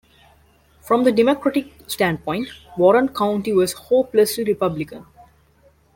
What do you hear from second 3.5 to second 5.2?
was hopelessly Republican.